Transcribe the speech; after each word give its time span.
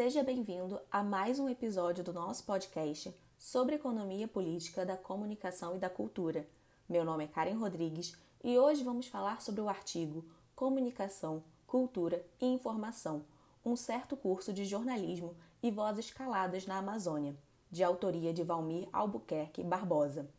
Seja 0.00 0.22
bem-vindo 0.22 0.80
a 0.90 1.02
mais 1.02 1.38
um 1.38 1.46
episódio 1.46 2.02
do 2.02 2.10
nosso 2.10 2.44
podcast 2.44 3.14
sobre 3.38 3.74
economia 3.74 4.26
política 4.26 4.86
da 4.86 4.96
comunicação 4.96 5.76
e 5.76 5.78
da 5.78 5.90
cultura. 5.90 6.48
Meu 6.88 7.04
nome 7.04 7.24
é 7.24 7.26
Karen 7.26 7.58
Rodrigues 7.58 8.16
e 8.42 8.58
hoje 8.58 8.82
vamos 8.82 9.08
falar 9.08 9.42
sobre 9.42 9.60
o 9.60 9.68
artigo 9.68 10.24
Comunicação, 10.56 11.44
Cultura 11.66 12.24
e 12.40 12.46
Informação, 12.46 13.26
um 13.62 13.76
certo 13.76 14.16
curso 14.16 14.54
de 14.54 14.64
jornalismo 14.64 15.36
e 15.62 15.70
vozes 15.70 16.10
caladas 16.10 16.66
na 16.66 16.78
Amazônia, 16.78 17.36
de 17.70 17.84
autoria 17.84 18.32
de 18.32 18.42
Valmir 18.42 18.88
Albuquerque 18.94 19.62
Barbosa. 19.62 20.30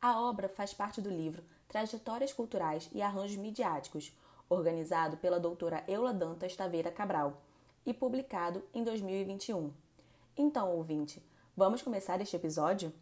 A 0.00 0.18
obra 0.18 0.48
faz 0.48 0.72
parte 0.72 0.98
do 0.98 1.10
livro 1.10 1.44
Trajetórias 1.68 2.32
Culturais 2.32 2.88
e 2.90 3.02
Arranjos 3.02 3.36
Midiáticos, 3.36 4.16
organizado 4.48 5.18
pela 5.18 5.38
doutora 5.38 5.84
Eula 5.86 6.14
Dantas 6.14 6.56
Taveira 6.56 6.90
Cabral 6.90 7.42
e 7.84 7.92
publicado 7.92 8.62
em 8.74 8.84
2021. 8.84 9.72
Então, 10.36 10.70
ouvinte, 10.70 11.22
vamos 11.56 11.82
começar 11.82 12.20
este 12.20 12.36
episódio? 12.36 12.92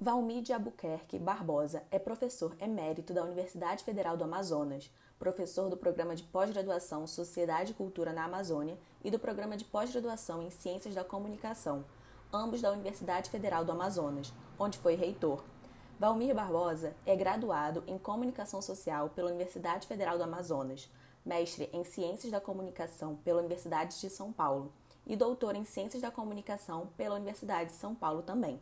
Valmir 0.00 0.42
de 0.42 0.52
Albuquerque 0.52 1.18
Barbosa 1.18 1.82
é 1.90 1.98
professor 1.98 2.56
emérito 2.60 3.12
da 3.12 3.24
Universidade 3.24 3.82
Federal 3.82 4.16
do 4.16 4.24
Amazonas, 4.24 4.90
professor 5.18 5.68
do 5.68 5.76
programa 5.76 6.14
de 6.14 6.22
pós-graduação 6.22 7.06
Sociedade 7.06 7.72
e 7.72 7.74
Cultura 7.74 8.12
na 8.12 8.24
Amazônia 8.24 8.78
e 9.04 9.10
do 9.10 9.18
programa 9.18 9.56
de 9.56 9.64
pós-graduação 9.64 10.42
em 10.42 10.50
Ciências 10.50 10.94
da 10.94 11.02
Comunicação, 11.02 11.84
ambos 12.32 12.60
da 12.60 12.70
Universidade 12.70 13.28
Federal 13.28 13.64
do 13.64 13.72
Amazonas, 13.72 14.32
onde 14.58 14.78
foi 14.78 14.94
reitor. 14.94 15.42
Valmir 15.98 16.32
Barbosa 16.32 16.94
é 17.04 17.16
graduado 17.16 17.82
em 17.86 17.98
Comunicação 17.98 18.62
Social 18.62 19.10
pela 19.10 19.30
Universidade 19.30 19.88
Federal 19.88 20.16
do 20.16 20.22
Amazonas, 20.22 20.88
mestre 21.24 21.68
em 21.72 21.84
Ciências 21.84 22.32
da 22.32 22.40
Comunicação 22.40 23.16
pela 23.24 23.40
Universidade 23.40 24.00
de 24.00 24.10
São 24.10 24.32
Paulo 24.32 24.72
e 25.06 25.16
doutor 25.16 25.54
em 25.54 25.64
Ciências 25.64 26.02
da 26.02 26.10
Comunicação 26.10 26.88
pela 26.96 27.16
Universidade 27.16 27.70
de 27.70 27.76
São 27.76 27.94
Paulo 27.94 28.22
também. 28.22 28.60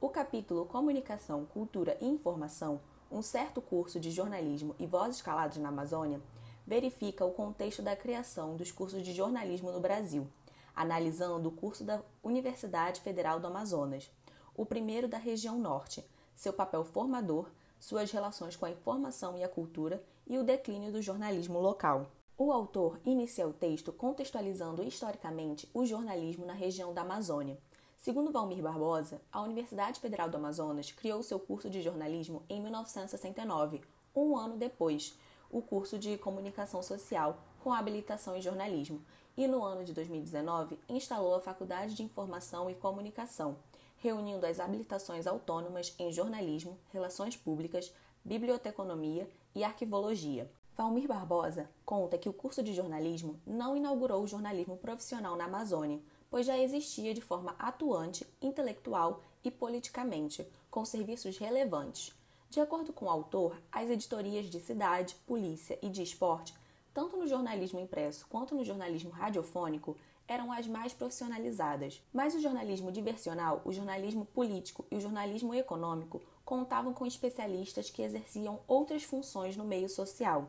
O 0.00 0.08
capítulo 0.08 0.64
Comunicação, 0.64 1.44
Cultura 1.46 1.96
e 2.00 2.06
Informação, 2.06 2.80
um 3.10 3.20
certo 3.22 3.60
curso 3.60 3.98
de 3.98 4.10
jornalismo 4.10 4.76
e 4.78 4.86
vozes 4.86 5.20
caladas 5.20 5.56
na 5.56 5.70
Amazônia, 5.70 6.20
verifica 6.66 7.24
o 7.24 7.32
contexto 7.32 7.82
da 7.82 7.96
criação 7.96 8.54
dos 8.54 8.70
cursos 8.70 9.02
de 9.02 9.12
jornalismo 9.12 9.72
no 9.72 9.80
Brasil, 9.80 10.28
analisando 10.76 11.48
o 11.48 11.52
curso 11.52 11.82
da 11.82 12.00
Universidade 12.22 13.00
Federal 13.00 13.40
do 13.40 13.46
Amazonas, 13.46 14.10
o 14.54 14.64
primeiro 14.66 15.08
da 15.08 15.18
região 15.18 15.58
norte, 15.58 16.04
seu 16.36 16.52
papel 16.52 16.84
formador, 16.84 17.48
suas 17.80 18.12
relações 18.12 18.54
com 18.54 18.66
a 18.66 18.70
informação 18.70 19.36
e 19.36 19.42
a 19.42 19.48
cultura 19.48 20.02
e 20.28 20.38
o 20.38 20.44
declínio 20.44 20.92
do 20.92 21.00
jornalismo 21.00 21.58
local. 21.58 22.06
O 22.36 22.52
autor 22.52 23.00
inicia 23.04 23.48
o 23.48 23.52
texto 23.52 23.92
contextualizando 23.92 24.82
historicamente 24.84 25.68
o 25.74 25.84
jornalismo 25.84 26.46
na 26.46 26.52
região 26.52 26.92
da 26.92 27.00
Amazônia. 27.00 27.58
Segundo 27.96 28.30
Valmir 28.30 28.62
Barbosa, 28.62 29.20
a 29.32 29.42
Universidade 29.42 29.98
Federal 29.98 30.28
do 30.28 30.36
Amazonas 30.36 30.92
criou 30.92 31.22
seu 31.22 31.40
curso 31.40 31.68
de 31.68 31.82
jornalismo 31.82 32.44
em 32.48 32.60
1969, 32.60 33.80
um 34.14 34.36
ano 34.36 34.56
depois, 34.56 35.18
o 35.50 35.60
curso 35.60 35.98
de 35.98 36.16
comunicação 36.18 36.82
social 36.82 37.42
com 37.60 37.72
habilitação 37.72 38.36
em 38.36 38.42
jornalismo, 38.42 39.02
e 39.36 39.46
no 39.48 39.64
ano 39.64 39.84
de 39.84 39.92
2019 39.92 40.78
instalou 40.88 41.34
a 41.34 41.40
Faculdade 41.40 41.94
de 41.94 42.02
Informação 42.02 42.70
e 42.70 42.74
Comunicação, 42.74 43.56
reunindo 43.96 44.46
as 44.46 44.60
habilitações 44.60 45.26
autônomas 45.26 45.94
em 45.98 46.12
jornalismo, 46.12 46.78
relações 46.92 47.36
públicas, 47.36 47.92
biblioteconomia 48.24 49.28
e 49.54 49.64
arquivologia. 49.64 50.50
Valmir 50.76 51.08
Barbosa 51.08 51.68
conta 51.84 52.16
que 52.16 52.28
o 52.28 52.32
curso 52.32 52.62
de 52.62 52.72
jornalismo 52.72 53.40
não 53.46 53.76
inaugurou 53.76 54.22
o 54.22 54.28
jornalismo 54.28 54.76
profissional 54.76 55.36
na 55.36 55.46
Amazônia, 55.46 56.00
pois 56.30 56.46
já 56.46 56.56
existia 56.56 57.12
de 57.12 57.20
forma 57.20 57.56
atuante, 57.58 58.26
intelectual 58.40 59.22
e 59.42 59.50
politicamente, 59.50 60.46
com 60.70 60.84
serviços 60.84 61.36
relevantes. 61.38 62.14
De 62.50 62.60
acordo 62.60 62.92
com 62.92 63.06
o 63.06 63.10
autor, 63.10 63.60
as 63.72 63.90
editorias 63.90 64.46
de 64.46 64.60
cidade, 64.60 65.16
polícia 65.26 65.78
e 65.82 65.88
de 65.88 66.02
esporte, 66.02 66.54
tanto 66.94 67.16
no 67.16 67.26
jornalismo 67.26 67.80
impresso 67.80 68.26
quanto 68.28 68.54
no 68.54 68.64
jornalismo 68.64 69.10
radiofônico, 69.10 69.96
eram 70.26 70.52
as 70.52 70.66
mais 70.66 70.92
profissionalizadas. 70.92 72.02
Mas 72.12 72.34
o 72.34 72.40
jornalismo 72.40 72.92
diversional, 72.92 73.62
o 73.64 73.72
jornalismo 73.72 74.26
político 74.26 74.84
e 74.90 74.96
o 74.96 75.00
jornalismo 75.00 75.54
econômico 75.54 76.20
contavam 76.48 76.94
com 76.94 77.04
especialistas 77.04 77.90
que 77.90 78.00
exerciam 78.00 78.60
outras 78.66 79.02
funções 79.02 79.54
no 79.54 79.66
meio 79.66 79.86
social. 79.86 80.48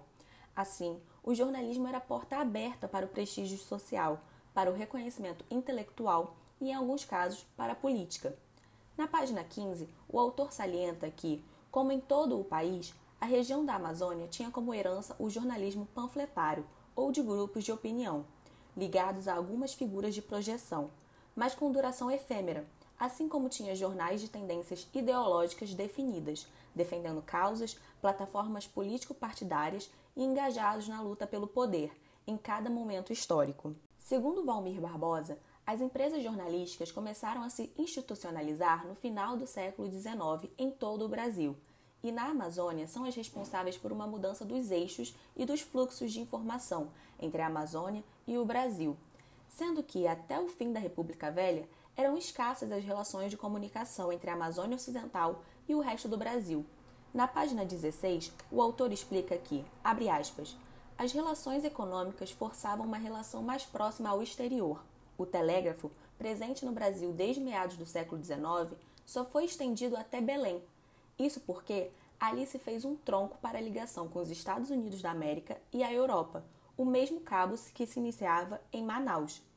Assim, 0.55 0.97
o 1.21 1.35
jornalismo 1.35 1.89
era 1.89 1.99
porta 1.99 2.37
aberta 2.37 2.87
para 2.87 3.05
o 3.05 3.09
prestígio 3.09 3.57
social, 3.57 4.21
para 4.53 4.71
o 4.71 4.73
reconhecimento 4.73 5.43
intelectual 5.51 6.37
e, 6.61 6.69
em 6.69 6.73
alguns 6.73 7.03
casos, 7.03 7.45
para 7.57 7.73
a 7.73 7.75
política. 7.75 8.33
Na 8.97 9.09
página 9.09 9.43
15, 9.43 9.89
o 10.07 10.17
autor 10.17 10.53
salienta 10.53 11.11
que, 11.11 11.43
como 11.69 11.91
em 11.91 11.99
todo 11.99 12.39
o 12.39 12.45
país, 12.45 12.93
a 13.19 13.25
região 13.25 13.65
da 13.65 13.75
Amazônia 13.75 14.29
tinha 14.29 14.49
como 14.49 14.73
herança 14.73 15.17
o 15.19 15.29
jornalismo 15.29 15.85
panfletário 15.93 16.65
ou 16.95 17.11
de 17.11 17.21
grupos 17.21 17.65
de 17.65 17.73
opinião 17.73 18.25
ligados 18.77 19.27
a 19.27 19.35
algumas 19.35 19.73
figuras 19.73 20.15
de 20.15 20.21
projeção, 20.21 20.91
mas 21.35 21.53
com 21.53 21.69
duração 21.69 22.09
efêmera, 22.09 22.65
assim 22.99 23.29
como 23.29 23.49
tinha 23.49 23.75
jornais 23.75 24.19
de 24.19 24.29
tendências 24.29 24.87
ideológicas 24.93 25.73
definidas, 25.73 26.45
defendendo 26.75 27.21
causas, 27.21 27.79
plataformas 28.01 28.67
político-partidárias 28.67 29.89
e 30.15 30.23
engajados 30.23 30.87
na 30.87 31.01
luta 31.01 31.25
pelo 31.25 31.47
poder, 31.47 31.91
em 32.27 32.37
cada 32.37 32.69
momento 32.69 33.13
histórico. 33.13 33.73
Segundo 33.97 34.45
Valmir 34.45 34.81
Barbosa, 34.81 35.39
as 35.65 35.81
empresas 35.81 36.23
jornalísticas 36.23 36.91
começaram 36.91 37.43
a 37.43 37.49
se 37.49 37.71
institucionalizar 37.77 38.85
no 38.85 38.95
final 38.95 39.37
do 39.37 39.47
século 39.47 39.89
XIX 39.89 40.51
em 40.57 40.69
todo 40.69 41.05
o 41.05 41.09
Brasil 41.09 41.55
e 42.01 42.11
na 42.11 42.29
Amazônia 42.29 42.87
são 42.87 43.03
as 43.03 43.15
responsáveis 43.15 43.77
por 43.77 43.91
uma 43.91 44.07
mudança 44.07 44.45
dos 44.45 44.71
eixos 44.71 45.13
e 45.35 45.45
dos 45.45 45.61
fluxos 45.61 46.11
de 46.11 46.21
informação 46.21 46.89
entre 47.19 47.41
a 47.41 47.47
Amazônia 47.47 48.03
e 48.25 48.37
o 48.37 48.45
Brasil, 48.45 48.95
sendo 49.49 49.83
que 49.83 50.07
até 50.07 50.39
o 50.39 50.47
fim 50.47 50.71
da 50.71 50.79
República 50.79 51.29
Velha 51.29 51.67
eram 51.99 52.17
escassas 52.17 52.71
as 52.71 52.85
relações 52.85 53.29
de 53.29 53.35
comunicação 53.35 54.09
entre 54.09 54.29
a 54.29 54.33
Amazônia 54.33 54.77
Ocidental 54.77 55.43
e 55.67 55.75
o 55.75 55.81
resto 55.81 56.07
do 56.07 56.17
Brasil. 56.17 56.65
Na 57.13 57.27
página 57.27 57.65
16, 57.65 58.31
o 58.49 58.61
autor 58.61 58.93
explica 58.93 59.37
que, 59.37 59.65
abre 59.83 60.07
aspas, 60.07 60.55
as 60.97 61.11
relações 61.11 61.65
econômicas 61.65 62.31
forçavam 62.31 62.85
uma 62.85 62.95
relação 62.95 63.43
mais 63.43 63.65
próxima 63.65 64.07
ao 64.07 64.23
exterior. 64.23 64.81
O 65.17 65.25
telégrafo, 65.25 65.91
presente 66.17 66.65
no 66.65 66.71
Brasil 66.71 67.11
desde 67.11 67.41
meados 67.41 67.75
do 67.75 67.85
século 67.85 68.23
XIX, 68.23 68.79
só 69.05 69.25
foi 69.25 69.43
estendido 69.43 69.97
até 69.97 70.21
Belém, 70.21 70.63
isso 71.19 71.41
porque 71.41 71.91
ali 72.17 72.47
se 72.47 72.57
fez 72.57 72.85
um 72.85 72.95
tronco 72.95 73.37
para 73.39 73.57
a 73.57 73.61
ligação 73.61 74.07
com 74.07 74.19
os 74.19 74.31
Estados 74.31 74.69
Unidos 74.69 75.01
da 75.01 75.11
América 75.11 75.57
e 75.73 75.83
a 75.83 75.91
Europa, 75.91 76.45
o 76.77 76.85
mesmo 76.85 77.19
cabo 77.19 77.55
que 77.73 77.85
se 77.85 77.99
iniciava 77.99 78.61
em 78.71 78.85
Manaus. 78.85 79.48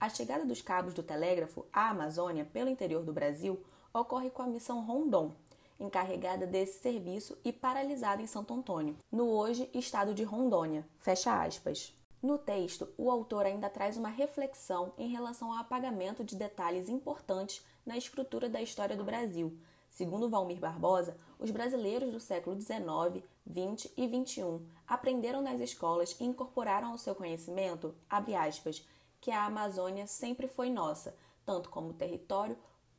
A 0.00 0.08
chegada 0.08 0.44
dos 0.44 0.62
cabos 0.62 0.94
do 0.94 1.02
telégrafo 1.02 1.66
à 1.72 1.90
Amazônia 1.90 2.44
pelo 2.44 2.70
interior 2.70 3.02
do 3.02 3.12
Brasil 3.12 3.60
ocorre 3.92 4.30
com 4.30 4.42
a 4.42 4.46
missão 4.46 4.84
Rondon, 4.84 5.32
encarregada 5.78 6.46
desse 6.46 6.80
serviço 6.80 7.36
e 7.44 7.52
paralisada 7.52 8.22
em 8.22 8.26
Santo 8.26 8.54
Antônio, 8.54 8.96
no 9.10 9.28
hoje 9.28 9.68
estado 9.74 10.14
de 10.14 10.22
Rondônia. 10.22 10.86
Fecha 10.98 11.42
aspas. 11.42 11.92
No 12.22 12.38
texto, 12.38 12.88
o 12.96 13.10
autor 13.10 13.46
ainda 13.46 13.68
traz 13.68 13.96
uma 13.96 14.08
reflexão 14.08 14.92
em 14.96 15.08
relação 15.08 15.52
ao 15.52 15.58
apagamento 15.58 16.22
de 16.22 16.36
detalhes 16.36 16.88
importantes 16.88 17.64
na 17.84 17.96
estrutura 17.96 18.48
da 18.48 18.62
história 18.62 18.96
do 18.96 19.04
Brasil, 19.04 19.58
Segundo 19.90 20.28
Valmir 20.28 20.58
Barbosa, 20.58 21.16
os 21.38 21.50
brasileiros 21.50 22.12
do 22.12 22.20
século 22.20 22.60
XIX, 22.60 23.24
XX 23.50 23.92
e 23.96 24.06
XXI 24.06 24.60
aprenderam 24.86 25.42
nas 25.42 25.60
escolas 25.60 26.16
e 26.20 26.24
incorporaram 26.24 26.92
ao 26.92 26.98
seu 26.98 27.14
conhecimento, 27.14 27.94
aspas, 28.08 28.86
que 29.20 29.30
a 29.30 29.44
Amazônia 29.44 30.06
sempre 30.06 30.46
foi 30.46 30.70
nossa, 30.70 31.14
tanto 31.44 31.68
como 31.70 31.92
território 31.92 32.56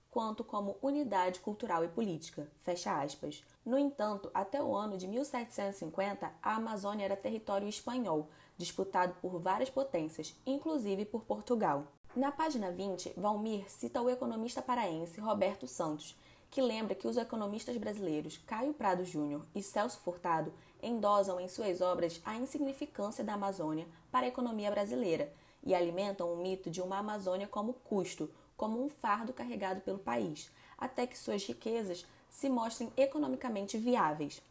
quanto 0.10 0.44
como 0.44 0.78
unidade 0.82 1.40
cultural 1.40 1.84
e 1.84 1.88
política. 1.88 2.50
Fecha 2.62 3.02
aspas. 3.02 3.44
No 3.66 3.78
entanto, 3.78 4.32
até 4.34 4.62
o 4.62 4.76
ano 4.76 4.98
de 4.98 5.08
1750, 5.08 6.32
a 6.42 6.56
Amazônia 6.56 7.06
era 7.06 7.16
território 7.16 7.68
espanhol, 7.68 8.28
disputado 8.58 9.14
por 9.22 9.40
várias 9.40 9.70
potências, 9.70 10.36
inclusive 10.46 11.06
por 11.06 11.24
Portugal. 11.24 11.86
Na 12.16 12.32
página 12.32 12.72
20, 12.72 13.14
Valmir 13.16 13.70
cita 13.70 14.02
o 14.02 14.10
economista 14.10 14.62
paraense 14.62 15.22
Roberto 15.22 15.68
Santos, 15.68 16.18
que 16.50 16.62
lembra 16.62 16.96
que 16.96 17.08
os 17.08 17.18
economistas 17.18 17.78
brasileiros 17.78 18.38
Caio 18.40 18.74
Prado 18.74 19.06
Júnior 19.06 19.46
e 19.54 19.62
Celso 19.62 20.00
Furtado 20.00 20.52
endosam 20.82 21.40
em 21.40 21.48
suas 21.48 21.82
obras 21.82 22.20
a 22.26 22.36
insignificância 22.36 23.24
da 23.24 23.36
Amazônia 23.36 23.88
para 24.12 24.26
a 24.26 24.30
economia 24.30 24.72
brasileira 24.72 25.32
e 25.64 25.76
alimentam 25.76 26.32
o 26.32 26.38
mito 26.38 26.70
de 26.70 26.82
uma 26.82 26.98
Amazônia 26.98 27.48
como 27.48 27.74
custo, 27.74 28.30
como 28.56 28.84
um 28.84 28.90
fardo 28.90 29.34
carregado 29.34 29.82
pelo 29.82 30.00
país, 30.00 30.52
até 30.78 31.08
que 31.08 31.18
suas 31.18 31.46
riquezas 31.46 32.06
se 32.30 32.50
mostrem 32.50 32.92
economicamente 32.96 33.78
viáveis. 33.78 34.42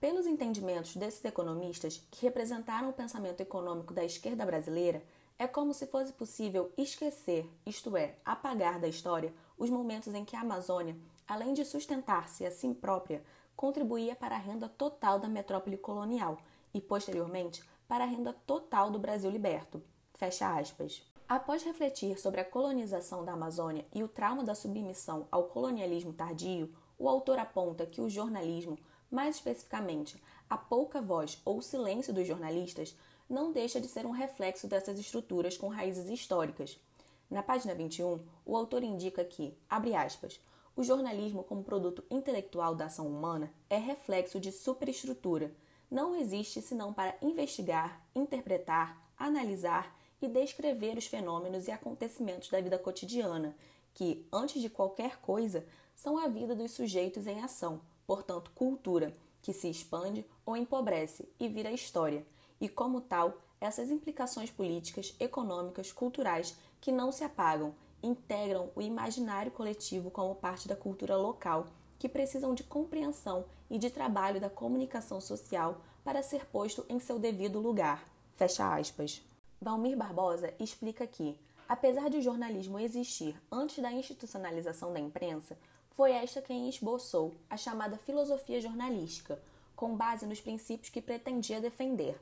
Pelos 0.00 0.26
entendimentos 0.26 0.96
desses 0.96 1.24
economistas 1.24 2.02
que 2.10 2.26
representaram 2.26 2.90
o 2.90 2.92
pensamento 2.92 3.40
econômico 3.40 3.94
da 3.94 4.04
esquerda 4.04 4.44
brasileira, 4.44 5.02
é 5.38 5.46
como 5.46 5.72
se 5.72 5.86
fosse 5.86 6.12
possível 6.12 6.72
esquecer, 6.76 7.48
isto 7.64 7.96
é, 7.96 8.14
apagar 8.24 8.78
da 8.78 8.88
história, 8.88 9.32
os 9.58 9.70
momentos 9.70 10.14
em 10.14 10.24
que 10.24 10.36
a 10.36 10.40
Amazônia, 10.40 10.96
além 11.26 11.54
de 11.54 11.64
sustentar-se 11.64 12.44
a 12.44 12.50
si 12.50 12.74
própria, 12.74 13.22
contribuía 13.56 14.14
para 14.14 14.34
a 14.34 14.38
renda 14.38 14.68
total 14.68 15.18
da 15.18 15.28
metrópole 15.28 15.76
colonial 15.76 16.38
e, 16.74 16.80
posteriormente, 16.80 17.62
para 17.92 18.04
a 18.04 18.06
renda 18.06 18.32
total 18.46 18.90
do 18.90 18.98
Brasil 18.98 19.30
liberto. 19.30 19.82
Fecha 20.14 20.58
aspas. 20.58 21.06
Após 21.28 21.62
refletir 21.62 22.18
sobre 22.18 22.40
a 22.40 22.44
colonização 22.44 23.22
da 23.22 23.34
Amazônia 23.34 23.84
e 23.94 24.02
o 24.02 24.08
trauma 24.08 24.42
da 24.42 24.54
submissão 24.54 25.28
ao 25.30 25.44
colonialismo 25.48 26.10
tardio, 26.10 26.74
o 26.98 27.06
autor 27.06 27.38
aponta 27.38 27.84
que 27.84 28.00
o 28.00 28.08
jornalismo, 28.08 28.78
mais 29.10 29.36
especificamente 29.36 30.16
a 30.48 30.56
pouca 30.56 31.02
voz 31.02 31.38
ou 31.44 31.60
silêncio 31.60 32.14
dos 32.14 32.26
jornalistas, 32.26 32.96
não 33.28 33.52
deixa 33.52 33.78
de 33.78 33.88
ser 33.88 34.06
um 34.06 34.10
reflexo 34.10 34.66
dessas 34.66 34.98
estruturas 34.98 35.58
com 35.58 35.68
raízes 35.68 36.08
históricas. 36.08 36.80
Na 37.28 37.42
página 37.42 37.74
21, 37.74 38.24
o 38.46 38.56
autor 38.56 38.82
indica 38.82 39.22
que, 39.22 39.54
abre 39.68 39.94
aspas, 39.94 40.40
o 40.74 40.82
jornalismo 40.82 41.44
como 41.44 41.62
produto 41.62 42.02
intelectual 42.10 42.74
da 42.74 42.86
ação 42.86 43.06
humana 43.06 43.52
é 43.68 43.76
reflexo 43.76 44.40
de 44.40 44.50
superestrutura. 44.50 45.54
Não 45.92 46.16
existe 46.16 46.62
senão 46.62 46.90
para 46.90 47.14
investigar, 47.20 48.00
interpretar, 48.14 48.98
analisar 49.14 49.94
e 50.22 50.26
descrever 50.26 50.96
os 50.96 51.04
fenômenos 51.04 51.68
e 51.68 51.70
acontecimentos 51.70 52.48
da 52.48 52.62
vida 52.62 52.78
cotidiana, 52.78 53.54
que, 53.92 54.26
antes 54.32 54.62
de 54.62 54.70
qualquer 54.70 55.20
coisa, 55.20 55.66
são 55.94 56.16
a 56.16 56.28
vida 56.28 56.56
dos 56.56 56.70
sujeitos 56.70 57.26
em 57.26 57.42
ação, 57.42 57.82
portanto, 58.06 58.50
cultura, 58.54 59.14
que 59.42 59.52
se 59.52 59.68
expande 59.68 60.24
ou 60.46 60.56
empobrece 60.56 61.28
e 61.38 61.46
vira 61.46 61.70
história 61.70 62.26
e, 62.58 62.70
como 62.70 63.02
tal, 63.02 63.42
essas 63.60 63.90
implicações 63.90 64.50
políticas, 64.50 65.14
econômicas, 65.20 65.92
culturais 65.92 66.56
que 66.80 66.90
não 66.90 67.12
se 67.12 67.22
apagam, 67.22 67.74
integram 68.02 68.70
o 68.74 68.80
imaginário 68.80 69.52
coletivo 69.52 70.10
como 70.10 70.36
parte 70.36 70.66
da 70.66 70.74
cultura 70.74 71.18
local, 71.18 71.66
que 72.02 72.08
precisam 72.08 72.52
de 72.52 72.64
compreensão 72.64 73.44
e 73.70 73.78
de 73.78 73.88
trabalho 73.88 74.40
da 74.40 74.50
comunicação 74.50 75.20
social 75.20 75.80
para 76.02 76.20
ser 76.20 76.46
posto 76.46 76.84
em 76.88 76.98
seu 76.98 77.16
devido 77.16 77.60
lugar. 77.60 78.04
Fecha 78.34 78.74
aspas. 78.74 79.22
Valmir 79.60 79.96
Barbosa 79.96 80.52
explica 80.58 81.06
que, 81.06 81.38
apesar 81.68 82.10
de 82.10 82.16
o 82.16 82.20
jornalismo 82.20 82.80
existir 82.80 83.40
antes 83.52 83.78
da 83.78 83.92
institucionalização 83.92 84.92
da 84.92 84.98
imprensa, 84.98 85.56
foi 85.92 86.10
esta 86.10 86.42
quem 86.42 86.68
esboçou 86.68 87.36
a 87.48 87.56
chamada 87.56 87.96
filosofia 87.96 88.60
jornalística, 88.60 89.40
com 89.76 89.96
base 89.96 90.26
nos 90.26 90.40
princípios 90.40 90.88
que 90.88 91.00
pretendia 91.00 91.60
defender. 91.60 92.20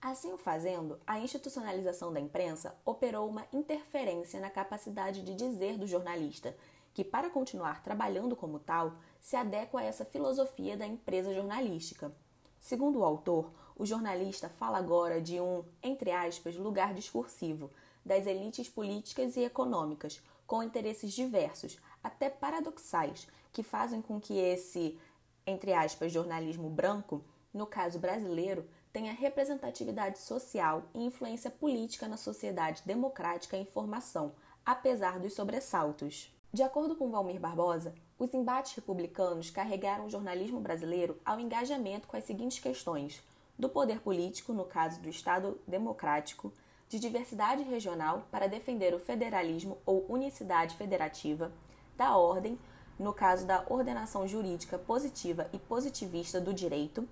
Assim 0.00 0.32
o 0.32 0.38
fazendo, 0.38 1.00
a 1.04 1.18
institucionalização 1.18 2.12
da 2.12 2.20
imprensa 2.20 2.78
operou 2.84 3.28
uma 3.28 3.44
interferência 3.52 4.38
na 4.38 4.50
capacidade 4.50 5.24
de 5.24 5.34
dizer 5.34 5.76
do 5.78 5.84
jornalista, 5.84 6.54
que, 6.96 7.04
para 7.04 7.28
continuar 7.28 7.82
trabalhando 7.82 8.34
como 8.34 8.58
tal, 8.58 8.94
se 9.26 9.34
adequa 9.34 9.80
a 9.80 9.82
essa 9.82 10.04
filosofia 10.04 10.76
da 10.76 10.86
empresa 10.86 11.34
jornalística. 11.34 12.12
Segundo 12.60 13.00
o 13.00 13.04
autor, 13.04 13.50
o 13.74 13.84
jornalista 13.84 14.48
fala 14.48 14.78
agora 14.78 15.20
de 15.20 15.40
um, 15.40 15.64
entre 15.82 16.12
aspas, 16.12 16.54
lugar 16.54 16.94
discursivo 16.94 17.72
das 18.04 18.24
elites 18.24 18.68
políticas 18.68 19.36
e 19.36 19.40
econômicas, 19.40 20.22
com 20.46 20.62
interesses 20.62 21.12
diversos, 21.12 21.76
até 22.04 22.30
paradoxais, 22.30 23.26
que 23.52 23.64
fazem 23.64 24.00
com 24.00 24.20
que 24.20 24.38
esse, 24.38 24.96
entre 25.44 25.72
aspas, 25.72 26.12
jornalismo 26.12 26.70
branco, 26.70 27.24
no 27.52 27.66
caso 27.66 27.98
brasileiro, 27.98 28.64
tenha 28.92 29.12
representatividade 29.12 30.20
social 30.20 30.84
e 30.94 31.04
influência 31.04 31.50
política 31.50 32.06
na 32.06 32.16
sociedade 32.16 32.80
democrática 32.86 33.56
em 33.56 33.64
formação, 33.64 34.36
apesar 34.64 35.18
dos 35.18 35.32
sobressaltos. 35.32 36.32
De 36.52 36.62
acordo 36.62 36.94
com 36.94 37.10
Valmir 37.10 37.40
Barbosa, 37.40 37.92
os 38.18 38.32
embates 38.32 38.74
republicanos 38.74 39.50
carregaram 39.50 40.06
o 40.06 40.10
jornalismo 40.10 40.60
brasileiro 40.60 41.18
ao 41.24 41.38
engajamento 41.38 42.08
com 42.08 42.16
as 42.16 42.24
seguintes 42.24 42.58
questões: 42.58 43.22
do 43.58 43.68
poder 43.68 44.00
político, 44.00 44.52
no 44.52 44.64
caso 44.64 45.00
do 45.00 45.08
Estado 45.08 45.60
democrático, 45.66 46.52
de 46.88 46.98
diversidade 46.98 47.62
regional 47.62 48.26
para 48.30 48.46
defender 48.46 48.94
o 48.94 49.00
federalismo 49.00 49.78
ou 49.84 50.06
unicidade 50.08 50.76
federativa, 50.76 51.52
da 51.96 52.16
ordem, 52.16 52.58
no 52.98 53.12
caso 53.12 53.46
da 53.46 53.64
ordenação 53.68 54.26
jurídica 54.26 54.78
positiva 54.78 55.48
e 55.52 55.58
positivista 55.58 56.40
do 56.40 56.54
direito, 56.54 57.06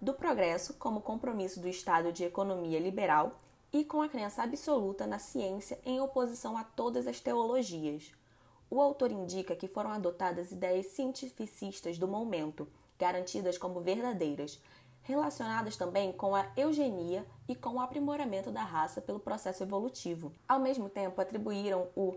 do 0.00 0.14
progresso 0.14 0.74
como 0.74 1.00
compromisso 1.00 1.60
do 1.60 1.68
Estado 1.68 2.12
de 2.12 2.24
economia 2.24 2.80
liberal 2.80 3.38
e 3.72 3.84
com 3.84 4.02
a 4.02 4.08
crença 4.08 4.42
absoluta 4.42 5.06
na 5.06 5.18
ciência 5.18 5.78
em 5.84 6.00
oposição 6.00 6.56
a 6.56 6.64
todas 6.64 7.06
as 7.06 7.20
teologias. 7.20 8.12
O 8.70 8.80
autor 8.80 9.10
indica 9.10 9.56
que 9.56 9.66
foram 9.66 9.90
adotadas 9.90 10.52
ideias 10.52 10.86
cientificistas 10.86 11.98
do 11.98 12.06
momento, 12.06 12.68
garantidas 12.96 13.58
como 13.58 13.80
verdadeiras, 13.80 14.62
relacionadas 15.02 15.76
também 15.76 16.12
com 16.12 16.36
a 16.36 16.46
eugenia 16.56 17.26
e 17.48 17.56
com 17.56 17.70
o 17.70 17.80
aprimoramento 17.80 18.52
da 18.52 18.62
raça 18.62 19.00
pelo 19.00 19.18
processo 19.18 19.64
evolutivo. 19.64 20.32
Ao 20.46 20.60
mesmo 20.60 20.88
tempo, 20.88 21.20
atribuíram 21.20 21.88
o 21.96 22.16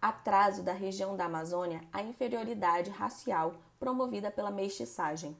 atraso 0.00 0.62
da 0.62 0.74
região 0.74 1.16
da 1.16 1.24
Amazônia 1.24 1.80
à 1.90 2.02
inferioridade 2.02 2.90
racial 2.90 3.54
promovida 3.80 4.30
pela 4.30 4.50
mestiçagem. 4.50 5.34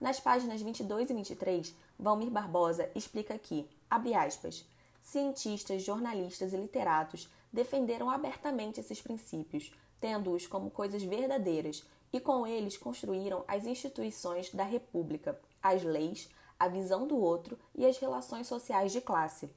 Nas 0.00 0.20
páginas 0.20 0.62
22 0.62 1.10
e 1.10 1.14
23, 1.14 1.74
Valmir 1.98 2.30
Barbosa 2.30 2.88
explica 2.94 3.36
que, 3.36 3.68
abre 3.90 4.14
aspas, 4.14 4.64
cientistas, 5.02 5.82
jornalistas 5.82 6.52
e 6.52 6.56
literatos 6.56 7.28
defenderam 7.52 8.08
abertamente 8.08 8.78
esses 8.78 9.02
princípios, 9.02 9.72
tendo-os 10.00 10.46
como 10.46 10.70
coisas 10.70 11.02
verdadeiras, 11.02 11.84
e 12.12 12.18
com 12.18 12.46
eles 12.46 12.76
construíram 12.76 13.44
as 13.46 13.66
instituições 13.66 14.50
da 14.50 14.64
República, 14.64 15.38
as 15.62 15.82
leis, 15.82 16.28
a 16.58 16.68
visão 16.68 17.06
do 17.06 17.16
outro 17.16 17.58
e 17.74 17.84
as 17.84 17.98
relações 17.98 18.46
sociais 18.46 18.92
de 18.92 19.00
classe. 19.00 19.50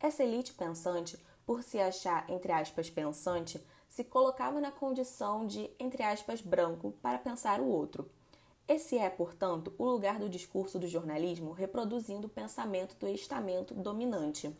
Essa 0.00 0.24
elite 0.24 0.54
pensante, 0.54 1.18
por 1.44 1.62
se 1.62 1.78
achar, 1.78 2.28
entre 2.30 2.52
aspas, 2.52 2.88
pensante, 2.88 3.60
se 3.88 4.04
colocava 4.04 4.60
na 4.60 4.70
condição 4.70 5.46
de, 5.46 5.70
entre 5.78 6.02
aspas, 6.02 6.40
branco 6.40 6.94
para 7.02 7.18
pensar 7.18 7.60
o 7.60 7.66
outro 7.66 8.08
esse 8.70 8.96
é, 8.96 9.10
portanto, 9.10 9.74
o 9.76 9.84
lugar 9.84 10.20
do 10.20 10.28
discurso 10.28 10.78
do 10.78 10.86
jornalismo 10.86 11.50
reproduzindo 11.50 12.28
o 12.28 12.30
pensamento 12.30 12.94
do 13.00 13.08
estamento 13.08 13.74
dominante. 13.74 14.56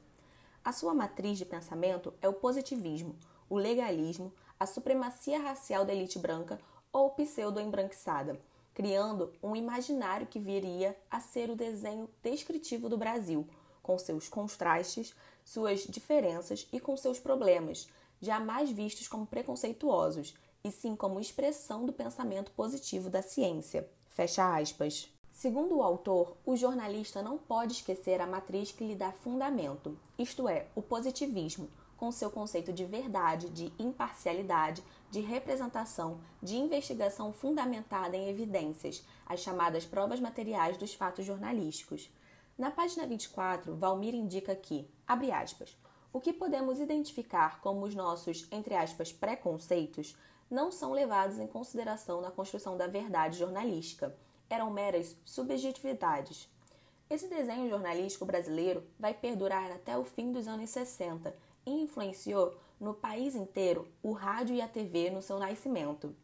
A 0.64 0.72
sua 0.72 0.92
matriz 0.92 1.38
de 1.38 1.44
pensamento 1.44 2.12
é 2.20 2.28
o 2.28 2.32
positivismo, 2.32 3.14
o 3.48 3.56
legalismo, 3.56 4.32
a 4.60 4.66
supremacia 4.66 5.40
racial 5.40 5.86
da 5.86 5.94
elite 5.94 6.18
branca 6.18 6.60
ou 6.92 7.08
pseudo-embranquiçada, 7.12 8.38
criando 8.74 9.32
um 9.42 9.56
imaginário 9.56 10.26
que 10.26 10.38
viria 10.38 10.94
a 11.10 11.18
ser 11.18 11.48
o 11.48 11.56
desenho 11.56 12.10
descritivo 12.22 12.86
do 12.86 12.98
Brasil, 12.98 13.48
com 13.82 13.96
seus 13.96 14.28
contrastes, 14.28 15.14
suas 15.42 15.84
diferenças 15.84 16.68
e 16.70 16.78
com 16.78 16.94
seus 16.94 17.18
problemas, 17.18 17.88
jamais 18.20 18.70
vistos 18.70 19.08
como 19.08 19.26
preconceituosos, 19.26 20.34
e 20.62 20.70
sim 20.70 20.94
como 20.94 21.18
expressão 21.18 21.86
do 21.86 21.92
pensamento 21.92 22.50
positivo 22.50 23.08
da 23.08 23.22
ciência. 23.22 23.88
Fecha 24.10 24.58
aspas. 24.58 25.10
Segundo 25.32 25.78
o 25.78 25.82
autor, 25.82 26.36
o 26.44 26.54
jornalista 26.54 27.22
não 27.22 27.38
pode 27.38 27.72
esquecer 27.72 28.20
a 28.20 28.26
matriz 28.26 28.70
que 28.70 28.84
lhe 28.84 28.94
dá 28.94 29.10
fundamento, 29.10 29.98
isto 30.18 30.46
é, 30.46 30.66
o 30.74 30.82
positivismo, 30.82 31.66
com 32.00 32.10
seu 32.10 32.30
conceito 32.30 32.72
de 32.72 32.86
verdade, 32.86 33.50
de 33.50 33.70
imparcialidade, 33.78 34.82
de 35.10 35.20
representação, 35.20 36.18
de 36.42 36.56
investigação 36.56 37.30
fundamentada 37.30 38.16
em 38.16 38.26
evidências, 38.26 39.04
as 39.26 39.40
chamadas 39.40 39.84
provas 39.84 40.18
materiais 40.18 40.78
dos 40.78 40.94
fatos 40.94 41.26
jornalísticos. 41.26 42.10
Na 42.56 42.70
página 42.70 43.06
24, 43.06 43.76
Valmir 43.76 44.14
indica 44.14 44.56
que, 44.56 44.88
abre 45.06 45.30
aspas, 45.30 45.76
o 46.10 46.18
que 46.18 46.32
podemos 46.32 46.80
identificar 46.80 47.60
como 47.60 47.84
os 47.84 47.94
nossos, 47.94 48.48
entre 48.50 48.74
aspas, 48.74 49.12
preconceitos 49.12 50.16
não 50.50 50.72
são 50.72 50.92
levados 50.92 51.38
em 51.38 51.46
consideração 51.46 52.22
na 52.22 52.30
construção 52.30 52.78
da 52.78 52.86
verdade 52.86 53.38
jornalística. 53.38 54.16
Eram 54.48 54.70
meras 54.70 55.14
subjetividades. 55.22 56.48
Esse 57.10 57.28
desenho 57.28 57.68
jornalístico 57.68 58.24
brasileiro 58.24 58.84
vai 58.98 59.12
perdurar 59.12 59.70
até 59.70 59.98
o 59.98 60.04
fim 60.04 60.32
dos 60.32 60.48
anos 60.48 60.70
60 60.70 61.34
e 61.34 61.49
influenciou 61.66 62.54
no 62.80 62.94
país 62.94 63.34
inteiro 63.34 63.86
o 64.02 64.12
rádio 64.12 64.56
e 64.56 64.62
a 64.62 64.68
TV 64.68 65.10
no 65.10 65.20
seu 65.20 65.38
nascimento. 65.38 66.14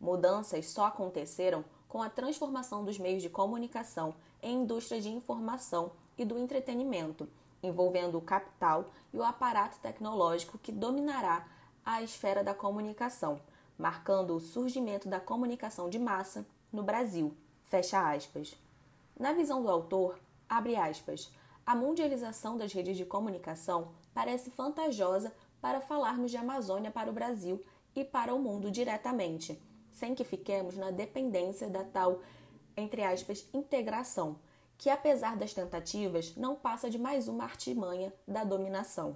Mudanças 0.00 0.66
só 0.66 0.86
aconteceram 0.86 1.64
com 1.88 2.02
a 2.02 2.08
transformação 2.08 2.84
dos 2.84 2.98
meios 2.98 3.22
de 3.22 3.28
comunicação 3.28 4.14
em 4.42 4.62
indústria 4.62 5.00
de 5.00 5.08
informação 5.08 5.92
e 6.16 6.24
do 6.24 6.38
entretenimento, 6.38 7.28
envolvendo 7.62 8.16
o 8.16 8.22
capital 8.22 8.86
e 9.12 9.18
o 9.18 9.24
aparato 9.24 9.78
tecnológico 9.80 10.58
que 10.58 10.72
dominará 10.72 11.46
a 11.84 12.02
esfera 12.02 12.42
da 12.42 12.54
comunicação, 12.54 13.40
marcando 13.76 14.34
o 14.34 14.40
surgimento 14.40 15.08
da 15.08 15.20
comunicação 15.20 15.88
de 15.88 15.98
massa 15.98 16.46
no 16.72 16.82
Brasil. 16.82 17.36
Fecha 17.64 18.10
aspas. 18.10 18.56
Na 19.18 19.32
visão 19.32 19.62
do 19.62 19.70
autor, 19.70 20.18
abre 20.48 20.76
aspas, 20.76 21.30
a 21.70 21.74
mundialização 21.76 22.56
das 22.56 22.72
redes 22.72 22.96
de 22.96 23.04
comunicação 23.04 23.92
parece 24.12 24.50
vantajosa 24.50 25.32
para 25.60 25.80
falarmos 25.80 26.32
de 26.32 26.36
Amazônia 26.36 26.90
para 26.90 27.08
o 27.08 27.12
Brasil 27.12 27.64
e 27.94 28.04
para 28.04 28.34
o 28.34 28.40
mundo 28.40 28.72
diretamente, 28.72 29.56
sem 29.92 30.12
que 30.12 30.24
fiquemos 30.24 30.76
na 30.76 30.90
dependência 30.90 31.70
da 31.70 31.84
tal, 31.84 32.22
entre 32.76 33.04
aspas, 33.04 33.48
integração, 33.54 34.40
que 34.76 34.90
apesar 34.90 35.36
das 35.36 35.54
tentativas 35.54 36.34
não 36.34 36.56
passa 36.56 36.90
de 36.90 36.98
mais 36.98 37.28
uma 37.28 37.44
artimanha 37.44 38.12
da 38.26 38.42
dominação. 38.42 39.14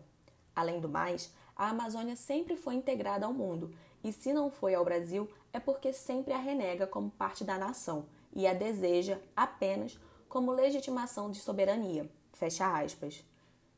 Além 0.54 0.78
do 0.78 0.88
mais, 0.88 1.34
a 1.56 1.70
Amazônia 1.70 2.14
sempre 2.14 2.54
foi 2.54 2.76
integrada 2.76 3.26
ao 3.26 3.34
mundo, 3.34 3.75
e 4.04 4.12
se 4.12 4.32
não 4.32 4.49
foi 4.49 4.76
ao 4.76 4.84
Brasil, 4.84 5.28
é 5.52 5.58
porque 5.58 5.92
sempre 5.92 6.32
a 6.32 6.38
renega 6.38 6.87
como 6.87 7.11
parte 7.11 7.42
da 7.42 7.58
nação 7.58 8.06
e 8.32 8.46
a 8.46 8.54
deseja 8.54 9.18
apenas 9.34 9.99
como 10.28 10.52
legitimação 10.52 11.32
de 11.32 11.40
soberania. 11.40 12.08
Fecha 12.44 12.78
aspas. 12.78 13.24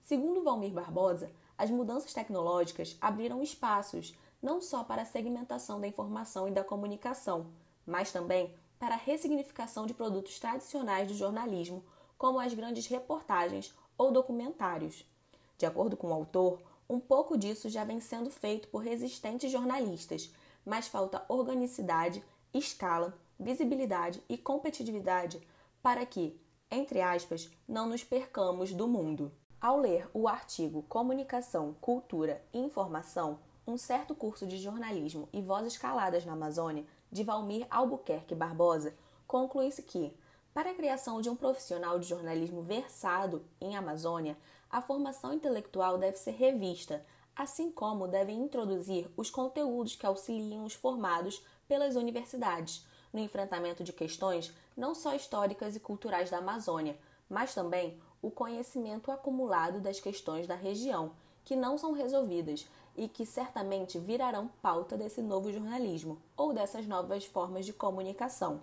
Segundo 0.01 0.43
Valmir 0.43 0.73
Barbosa, 0.73 1.31
as 1.57 1.71
mudanças 1.71 2.13
tecnológicas 2.13 2.97
abriram 3.01 3.41
espaços 3.41 4.13
não 4.43 4.61
só 4.61 4.83
para 4.83 5.03
a 5.03 5.07
segmentação 5.07 5.81
da 5.81 5.87
informação 5.87 6.49
e 6.49 6.51
da 6.51 6.65
comunicação, 6.65 7.47
mas 7.87 8.11
também 8.11 8.53
para 8.77 8.97
a 8.97 8.99
ressignificação 8.99 9.87
de 9.87 9.95
produtos 9.95 10.41
tradicionais 10.41 11.07
do 11.07 11.15
jornalismo, 11.15 11.85
como 12.19 12.41
as 12.41 12.55
grandes 12.55 12.89
reportagens 12.89 13.73
ou 13.97 14.11
documentários. 14.11 15.09
De 15.57 15.65
acordo 15.65 15.97
com 15.97 16.09
o 16.09 16.13
autor, 16.13 16.61
um 16.91 16.99
pouco 16.99 17.39
disso 17.39 17.69
já 17.69 17.85
vem 17.85 18.01
sendo 18.01 18.31
feito 18.31 18.67
por 18.67 18.83
resistentes 18.83 19.49
jornalistas, 19.49 20.29
mas 20.65 20.89
falta 20.89 21.25
organicidade, 21.29 22.21
escala, 22.53 23.17
visibilidade 23.39 24.21
e 24.29 24.37
competitividade 24.37 25.41
para 25.81 26.05
que, 26.05 26.37
entre 26.71 27.01
aspas, 27.01 27.51
não 27.69 27.89
nos 27.89 28.03
percamos 28.03 28.73
do 28.73 28.89
mundo. 28.89 29.33
Ao 29.61 29.79
ler 29.79 30.09
o 30.13 30.29
artigo 30.29 30.83
Comunicação, 30.89 31.75
Cultura 31.81 32.43
e 32.53 32.59
Informação, 32.59 33.39
um 33.67 33.77
certo 33.77 34.15
curso 34.15 34.47
de 34.47 34.59
jornalismo 34.59 35.29
e 35.33 35.41
vozes 35.41 35.77
caladas 35.77 36.25
na 36.25 36.35
Amazônia, 36.35 36.85
de 37.11 37.25
Valmir 37.25 37.67
Albuquerque 37.71 38.35
Barbosa, 38.35 38.95
conclui-se 39.27 39.83
que, 39.83 40.13
para 40.53 40.71
a 40.71 40.75
criação 40.75 41.21
de 41.21 41.29
um 41.29 41.37
profissional 41.37 41.99
de 41.99 42.07
jornalismo 42.07 42.63
versado 42.63 43.45
em 43.61 43.77
Amazônia, 43.77 44.37
a 44.71 44.81
formação 44.81 45.33
intelectual 45.33 45.99
deve 45.99 46.17
ser 46.17 46.33
revista, 46.33 47.05
assim 47.35 47.71
como 47.71 48.09
devem 48.09 48.41
introduzir 48.41 49.11
os 49.17 49.31
conteúdos 49.31 49.97
que 49.97 50.07
auxiliam 50.07 50.65
os 50.65 50.75
formados 50.75 51.45
pelas 51.69 51.97
universidades 51.97 52.87
no 53.13 53.21
enfrentamento 53.21 53.83
de 53.83 53.93
questões 53.93 54.53
não 54.77 54.95
só 54.95 55.15
históricas 55.15 55.75
e 55.77 55.81
culturais 55.81 56.31
da 56.31 56.39
Amazônia, 56.39 56.97
mas 57.29 57.55
também 57.55 58.01
o 58.23 58.31
conhecimento 58.31 59.11
acumulado 59.11 59.81
das 59.81 60.01
questões 60.01 60.47
da 60.47 60.55
região, 60.55 61.13
que 61.45 61.57
não 61.57 61.79
são 61.79 61.93
resolvidas 61.93 62.67
e 62.97 63.09
que 63.09 63.27
certamente 63.27 63.99
virarão 63.99 64.51
pauta 64.61 64.97
desse 64.97 65.23
novo 65.23 65.53
jornalismo 65.53 66.19
ou 66.37 66.53
dessas 66.53 66.87
novas 66.87 67.25
formas 67.25 67.65
de 67.67 67.73
comunicação. 67.73 68.61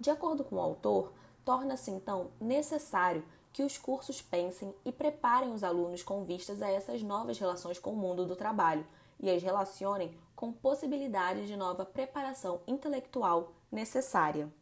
De 0.00 0.10
acordo 0.10 0.44
com 0.44 0.56
o 0.56 0.60
autor, 0.60 1.12
torna-se 1.44 1.90
então 1.90 2.30
necessário 2.40 3.24
que 3.52 3.62
os 3.62 3.76
cursos 3.76 4.22
pensem 4.22 4.74
e 4.84 4.90
preparem 4.90 5.52
os 5.52 5.62
alunos 5.62 6.02
com 6.02 6.24
vistas 6.24 6.62
a 6.62 6.70
essas 6.70 7.02
novas 7.02 7.38
relações 7.38 7.78
com 7.78 7.92
o 7.92 7.96
mundo 7.96 8.24
do 8.24 8.34
trabalho 8.34 8.86
e 9.20 9.30
as 9.30 9.42
relacionem 9.42 10.16
com 10.42 10.52
possibilidades 10.52 11.46
de 11.46 11.56
nova 11.56 11.86
preparação 11.86 12.62
intelectual 12.66 13.52
necessária. 13.70 14.52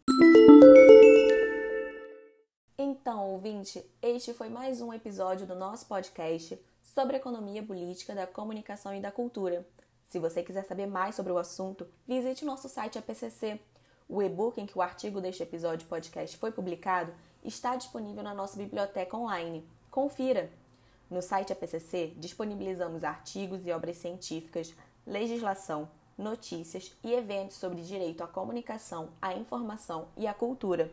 Então, 2.77 3.31
ouvinte, 3.31 3.83
este 4.03 4.35
foi 4.35 4.51
mais 4.51 4.83
um 4.83 4.93
episódio 4.93 5.47
do 5.47 5.55
nosso 5.55 5.87
podcast 5.87 6.61
sobre 6.83 7.17
economia 7.17 7.63
política 7.63 8.15
da 8.15 8.27
comunicação 8.27 8.95
e 8.95 9.01
da 9.01 9.11
cultura. 9.11 9.67
Se 10.05 10.19
você 10.19 10.43
quiser 10.43 10.67
saber 10.67 10.85
mais 10.85 11.15
sobre 11.15 11.33
o 11.33 11.39
assunto, 11.39 11.89
visite 12.07 12.45
nosso 12.45 12.69
site 12.69 12.99
APCC. 12.99 13.59
O 14.07 14.23
e-book 14.23 14.61
em 14.61 14.67
que 14.67 14.77
o 14.77 14.83
artigo 14.83 15.19
deste 15.19 15.43
episódio 15.43 15.89
podcast 15.89 16.37
foi 16.37 16.53
publicado 16.53 17.11
está 17.43 17.75
disponível 17.75 18.23
na 18.23 18.35
nossa 18.35 18.59
biblioteca 18.59 19.17
online. 19.17 19.67
Confira! 19.91 20.51
No 21.11 21.23
site 21.23 21.55
APCC 21.55 22.13
disponibilizamos 22.19 23.03
artigos 23.03 23.67
e 23.67 23.73
obras 23.73 23.97
científicas, 23.97 24.75
legislação, 25.11 25.89
notícias 26.17 26.97
e 27.03 27.13
eventos 27.13 27.57
sobre 27.57 27.83
direito 27.83 28.23
à 28.23 28.29
comunicação, 28.29 29.09
à 29.21 29.35
informação 29.35 30.07
e 30.17 30.27
à 30.27 30.33
cultura. 30.33 30.91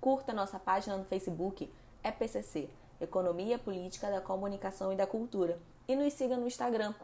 Curta 0.00 0.32
nossa 0.32 0.58
página 0.60 0.96
no 0.96 1.04
Facebook 1.04 1.68
EPCC, 2.04 2.70
Economia 3.00 3.58
Política 3.58 4.08
da 4.08 4.20
Comunicação 4.20 4.92
e 4.92 4.96
da 4.96 5.06
Cultura, 5.06 5.58
e 5.88 5.96
nos 5.96 6.12
siga 6.12 6.36
no 6.36 6.46
Instagram, 6.46 6.94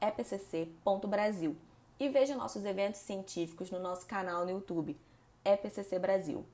epcc.brasil. 0.00 1.54
E 2.00 2.08
veja 2.08 2.34
nossos 2.34 2.64
eventos 2.64 3.00
científicos 3.00 3.70
no 3.70 3.78
nosso 3.78 4.06
canal 4.06 4.44
no 4.44 4.50
YouTube, 4.50 4.98
EPCC 5.44 5.98
Brasil. 5.98 6.44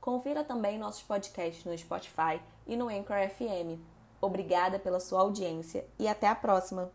Confira 0.00 0.42
também 0.42 0.78
nossos 0.78 1.02
podcasts 1.02 1.64
no 1.64 1.78
Spotify 1.78 2.40
e 2.66 2.76
no 2.76 2.88
Anchor 2.88 3.16
FM. 3.30 3.80
Obrigada 4.20 4.78
pela 4.78 4.98
sua 4.98 5.20
audiência 5.20 5.86
e 5.98 6.08
até 6.08 6.26
a 6.26 6.34
próxima! 6.34 6.90